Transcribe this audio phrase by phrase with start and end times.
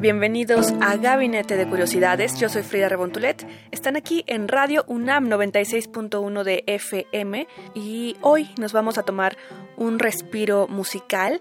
[0.00, 2.38] Bienvenidos a Gabinete de Curiosidades.
[2.38, 3.44] Yo soy Frida Rebontulet.
[3.72, 9.36] Están aquí en Radio UNAM 96.1 de FM y hoy nos vamos a tomar
[9.76, 11.40] un respiro musical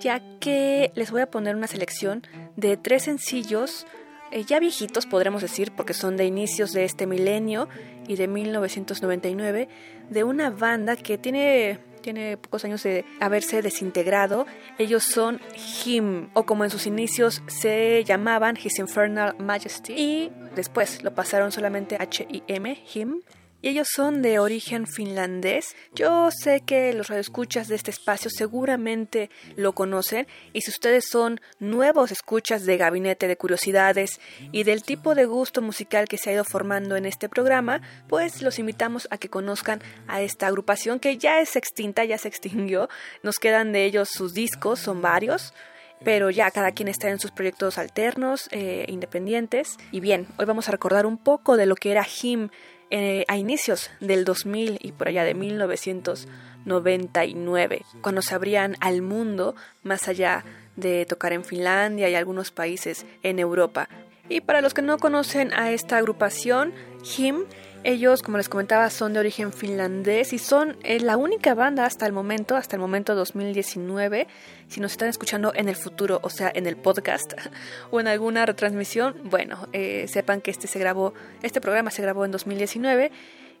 [0.00, 3.86] ya que les voy a poner una selección de tres sencillos
[4.32, 7.70] eh, ya viejitos podremos decir porque son de inicios de este milenio
[8.06, 9.68] y de 1999
[10.10, 14.46] de una banda que tiene tiene pocos años de haberse desintegrado.
[14.78, 15.40] Ellos son
[15.84, 21.50] Him, o como en sus inicios se llamaban His Infernal Majesty, y después lo pasaron
[21.50, 23.22] solamente H-I-M, Him.
[23.64, 25.74] Y ellos son de origen finlandés.
[25.94, 30.26] Yo sé que los radioescuchas de este espacio seguramente lo conocen.
[30.52, 34.20] Y si ustedes son nuevos escuchas de Gabinete de Curiosidades
[34.52, 38.42] y del tipo de gusto musical que se ha ido formando en este programa, pues
[38.42, 42.90] los invitamos a que conozcan a esta agrupación que ya es extinta, ya se extinguió.
[43.22, 45.54] Nos quedan de ellos sus discos, son varios
[46.02, 49.78] pero ya cada quien está en sus proyectos alternos, eh, independientes.
[49.90, 52.50] Y bien, hoy vamos a recordar un poco de lo que era Him
[52.90, 59.54] eh, a inicios del 2000 y por allá de 1999, cuando se abrían al mundo
[59.82, 60.42] más allá
[60.76, 63.88] de tocar en Finlandia y algunos países en Europa.
[64.28, 67.44] Y para los que no conocen a esta agrupación, HIM,
[67.84, 72.06] ellos, como les comentaba, son de origen finlandés y son eh, la única banda hasta
[72.06, 74.26] el momento, hasta el momento 2019.
[74.68, 77.34] Si nos están escuchando en el futuro, o sea, en el podcast
[77.90, 81.12] o en alguna retransmisión, bueno, eh, sepan que este se grabó,
[81.42, 83.12] este programa se grabó en 2019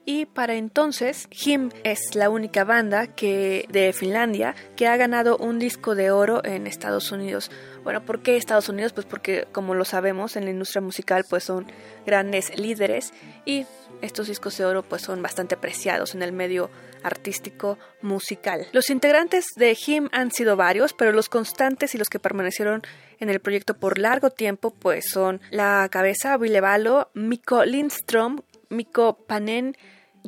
[0.06, 5.58] y para entonces Him es la única banda que de Finlandia que ha ganado un
[5.58, 7.50] disco de oro en Estados Unidos.
[7.82, 8.92] Bueno, ¿por qué Estados Unidos?
[8.92, 11.66] Pues porque como lo sabemos en la industria musical pues son
[12.06, 13.12] grandes líderes
[13.44, 13.66] y
[14.02, 16.70] estos discos de oro pues son bastante apreciados en el medio
[17.02, 18.66] artístico musical.
[18.72, 22.82] Los integrantes de Him han sido varios, pero los constantes y los que permanecieron
[23.20, 29.76] en el proyecto por largo tiempo pues son la cabeza Valo, Mikko Lindström, Mikko Panen,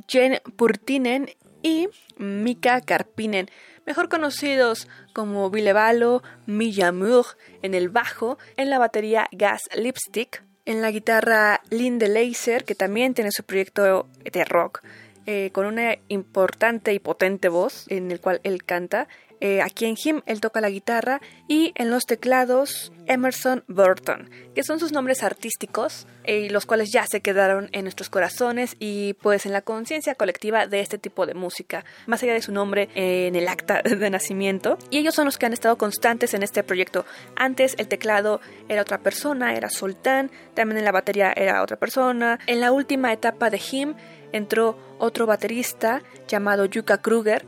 [0.09, 1.31] Jen Purtinen
[1.63, 3.49] y Mika Karpinen,
[3.87, 7.27] mejor conocidos como Valo, Milla Mur
[7.63, 13.15] en el bajo, en la batería Gas Lipstick, en la guitarra Linde Laser, que también
[13.15, 14.83] tiene su proyecto de rock,
[15.27, 19.09] eh, con una importante y potente voz en el cual él canta.
[19.41, 24.63] Eh, aquí en Him él toca la guitarra y en los teclados Emerson Burton, que
[24.63, 29.47] son sus nombres artísticos y los cuales ya se quedaron en nuestros corazones y pues
[29.47, 33.29] en la conciencia colectiva de este tipo de música, más allá de su nombre eh,
[33.29, 34.79] en el acta de nacimiento.
[34.91, 37.05] Y ellos son los que han estado constantes en este proyecto.
[37.37, 42.39] Antes el teclado era otra persona, era Sultán, también en la batería era otra persona.
[42.47, 43.95] En la última etapa de Him
[44.33, 47.45] entró otro baterista llamado Yuka Kruger,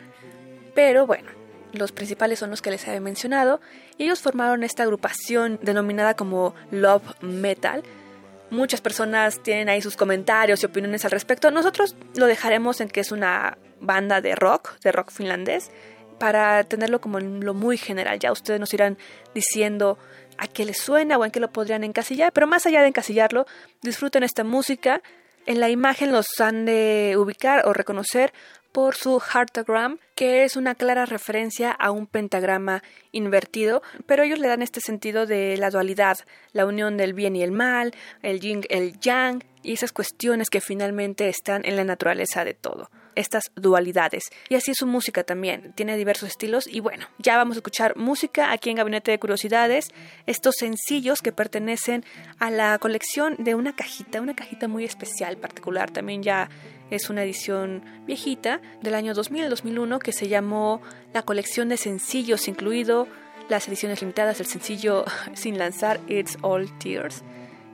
[0.74, 1.37] pero bueno,
[1.72, 3.60] los principales son los que les he mencionado.
[3.98, 7.82] Ellos formaron esta agrupación denominada como Love Metal.
[8.50, 11.50] Muchas personas tienen ahí sus comentarios y opiniones al respecto.
[11.50, 15.70] Nosotros lo dejaremos en que es una banda de rock, de rock finlandés,
[16.18, 18.18] para tenerlo como en lo muy general.
[18.18, 18.98] Ya ustedes nos irán
[19.34, 19.98] diciendo
[20.38, 23.46] a qué les suena o en qué lo podrían encasillar, pero más allá de encasillarlo,
[23.82, 25.02] disfruten esta música.
[25.46, 28.32] En la imagen los han de ubicar o reconocer
[28.78, 34.46] por su heartogram, que es una clara referencia a un pentagrama invertido, pero ellos le
[34.46, 36.18] dan este sentido de la dualidad,
[36.52, 40.60] la unión del bien y el mal, el yin, el yang, y esas cuestiones que
[40.60, 42.88] finalmente están en la naturaleza de todo.
[43.16, 44.30] Estas dualidades.
[44.48, 47.96] Y así es su música también, tiene diversos estilos y bueno, ya vamos a escuchar
[47.96, 49.88] música aquí en Gabinete de Curiosidades,
[50.26, 52.04] estos sencillos que pertenecen
[52.38, 56.48] a la colección de una cajita, una cajita muy especial, particular, también ya
[56.90, 60.80] es una edición viejita del año 2000-2001 que se llamó
[61.12, 63.06] la colección de sencillos, incluido
[63.48, 65.04] las ediciones limitadas, el sencillo
[65.34, 67.22] sin lanzar It's All Tears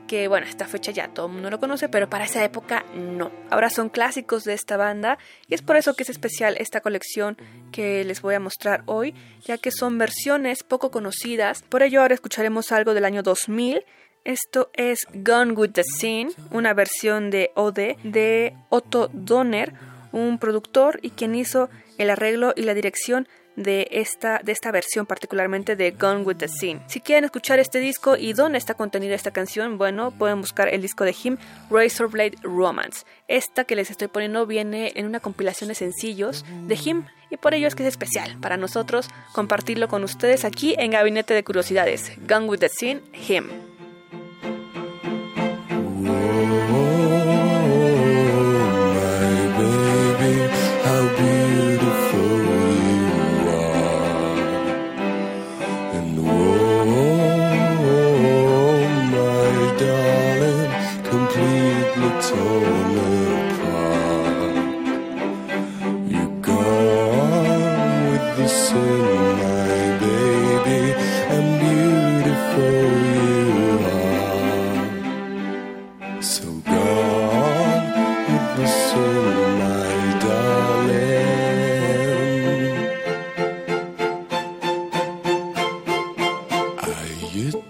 [0.07, 3.31] que bueno, esta fecha ya todo el mundo lo conoce, pero para esa época no.
[3.51, 5.19] Ahora son clásicos de esta banda
[5.49, 7.37] y es por eso que es especial esta colección
[7.73, 9.15] que les voy a mostrar hoy,
[9.45, 11.63] ya que son versiones poco conocidas.
[11.63, 13.85] Por ello ahora escucharemos algo del año 2000.
[14.25, 19.75] Esto es Gone with the Scene, una versión de OD de Otto Donner,
[20.13, 21.69] un productor y quien hizo
[21.99, 26.49] el arreglo y la dirección de esta, de esta versión, particularmente de Gone with the
[26.49, 26.81] Scene.
[26.87, 30.81] Si quieren escuchar este disco y dónde está contenida esta canción, bueno, pueden buscar el
[30.81, 31.37] disco de Him,
[31.71, 33.05] Razorblade Romance.
[33.29, 37.53] Esta que les estoy poniendo viene en una compilación de sencillos de Him y por
[37.53, 42.13] ello es que es especial para nosotros compartirlo con ustedes aquí en Gabinete de Curiosidades.
[42.27, 43.49] Gone with the Scene, Him.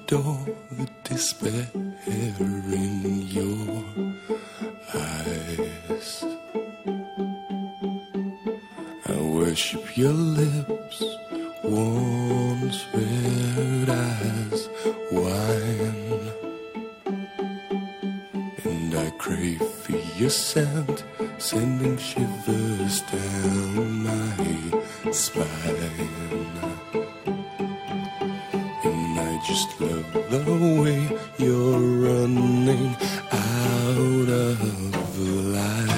[0.06, 0.38] door
[1.04, 1.66] despair
[2.06, 3.84] in your
[4.94, 6.24] eyes.
[9.06, 11.02] I worship your lips,
[11.62, 14.68] warm red eyes,
[15.12, 16.32] wine.
[18.64, 21.04] And I crave for your scent,
[21.38, 26.83] sending shivers down my spine
[29.44, 32.96] just love the way you're running
[33.30, 35.93] out of life.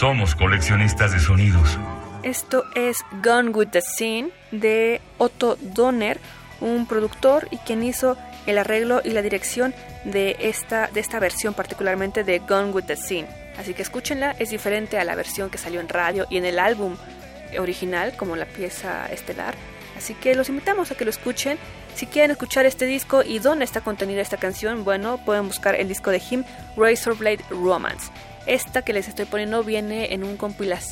[0.00, 1.78] Somos coleccionistas de sonidos.
[2.22, 6.18] Esto es Gone with the Scene de Otto Donner,
[6.62, 8.16] un productor y quien hizo
[8.46, 9.74] el arreglo y la dirección
[10.06, 13.28] de esta, de esta versión, particularmente de Gone with the Scene.
[13.58, 16.58] Así que escúchenla, es diferente a la versión que salió en radio y en el
[16.58, 16.96] álbum
[17.58, 19.54] original, como la pieza estelar.
[19.98, 21.58] Así que los invitamos a que lo escuchen.
[21.94, 25.88] Si quieren escuchar este disco y dónde está contenida esta canción, bueno, pueden buscar el
[25.88, 26.44] disco de Him,
[26.74, 28.10] Razorblade Romance.
[28.46, 30.38] Esta que les estoy poniendo viene en, un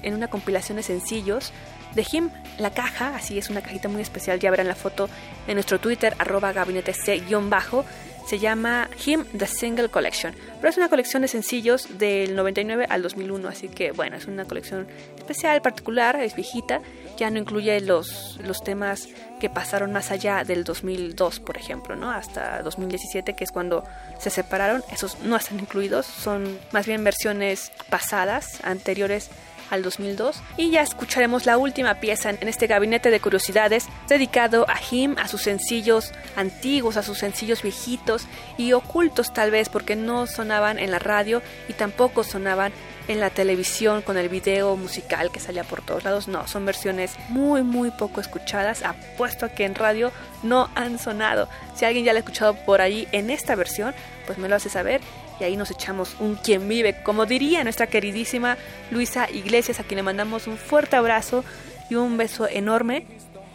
[0.03, 1.53] en una compilación de sencillos
[1.95, 2.31] de Him.
[2.59, 5.09] La caja, así es una cajita muy especial, ya verán la foto
[5.47, 7.85] en nuestro Twitter, arroba gabinete C-bajo.
[8.29, 10.35] Se llama Him The Single Collection.
[10.57, 14.45] Pero es una colección de sencillos del 99 al 2001, así que bueno, es una
[14.45, 16.83] colección especial, particular, es viejita
[17.19, 19.09] ya no incluye los, los temas
[19.41, 22.11] que pasaron más allá del 2002, por ejemplo, ¿no?
[22.11, 23.85] Hasta 2017, que es cuando
[24.19, 24.83] se separaron.
[24.93, 29.31] Esos no están incluidos, son más bien versiones pasadas, anteriores
[29.71, 34.79] al 2002 y ya escucharemos la última pieza en este gabinete de curiosidades dedicado a
[34.91, 40.27] Him, a sus sencillos antiguos, a sus sencillos viejitos y ocultos tal vez porque no
[40.27, 42.73] sonaban en la radio y tampoco sonaban
[43.09, 46.29] en la televisión con el video musical que salía por todos lados.
[46.29, 48.83] No, son versiones muy, muy poco escuchadas.
[48.83, 51.49] Apuesto a que en radio no han sonado.
[51.75, 53.95] Si alguien ya la ha escuchado por ahí en esta versión,
[54.27, 55.01] pues me lo hace saber.
[55.41, 58.57] Y ahí nos echamos un quien vive, como diría nuestra queridísima
[58.91, 61.45] Luisa Iglesias, a quien le mandamos un fuerte abrazo
[61.91, 63.07] y un beso enorme.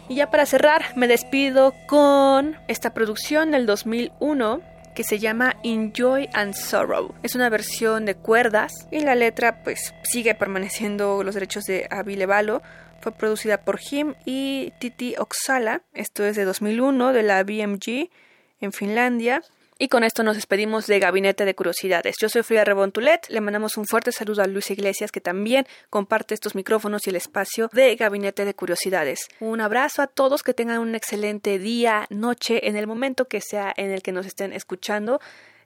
[0.08, 4.60] Y ya para cerrar, me despido con esta producción del 2001
[4.94, 7.14] que se llama Enjoy and Sorrow.
[7.22, 12.16] Es una versión de cuerdas y la letra pues sigue permaneciendo los derechos de Avi
[12.16, 12.62] Levalo.
[13.00, 15.82] Fue producida por Him y Titi Oksala.
[15.92, 18.08] Esto es de 2001 de la BMG
[18.60, 19.42] en Finlandia.
[19.76, 22.14] Y con esto nos despedimos de Gabinete de Curiosidades.
[22.20, 23.26] Yo soy Frida Rebontulet.
[23.28, 27.16] Le mandamos un fuerte saludo a Luis Iglesias, que también comparte estos micrófonos y el
[27.16, 29.26] espacio de Gabinete de Curiosidades.
[29.40, 33.74] Un abrazo a todos, que tengan un excelente día, noche, en el momento que sea
[33.76, 35.20] en el que nos estén escuchando.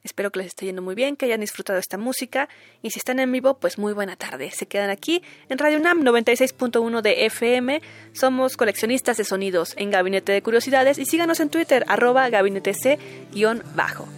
[0.04, 2.48] Espero que les esté yendo muy bien, que hayan disfrutado esta música
[2.82, 4.50] y si están en vivo, pues muy buena tarde.
[4.50, 7.82] Se quedan aquí en Radio UNAM 96.1 de FM.
[8.12, 14.08] Somos coleccionistas de sonidos en Gabinete de Curiosidades y síganos en Twitter arroba gabinete C-bajo.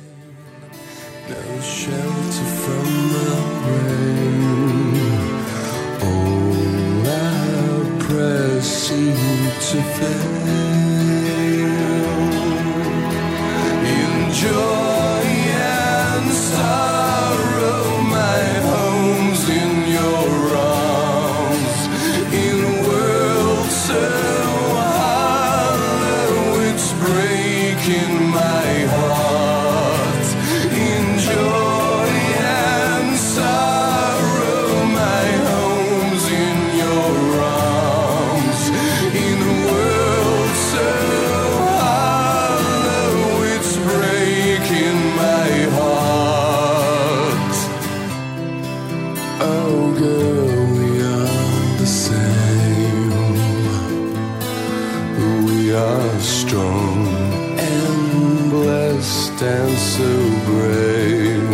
[59.41, 60.13] stand so
[60.45, 61.51] brave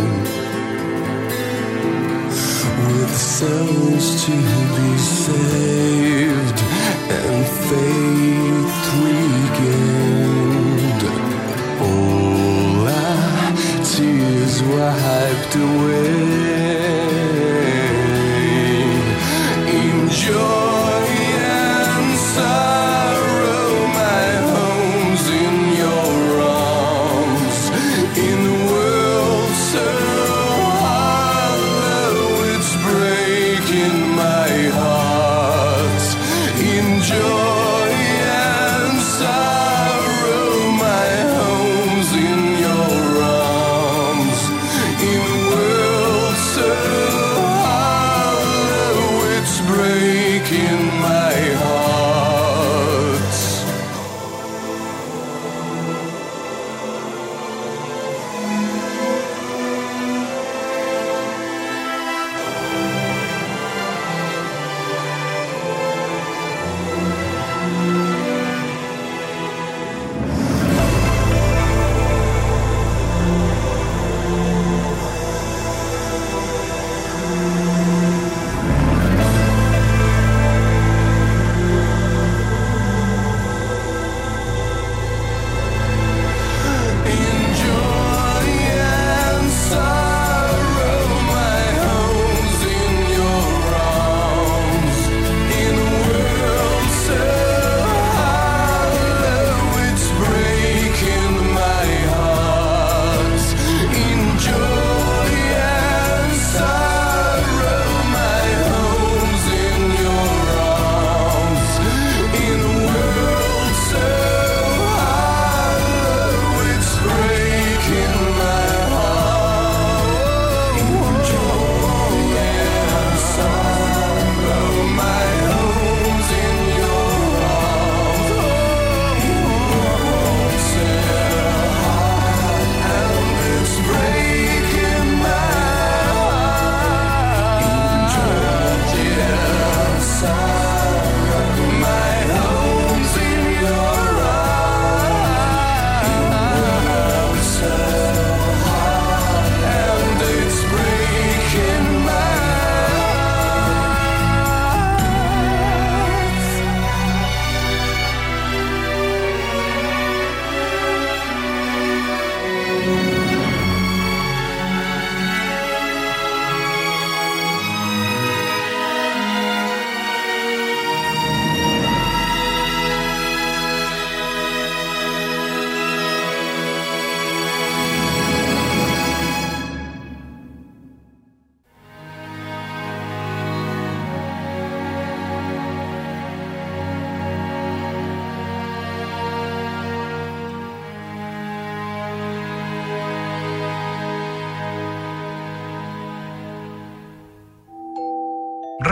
[2.83, 4.31] with souls to
[4.75, 6.59] be saved
[7.09, 8.06] and faith.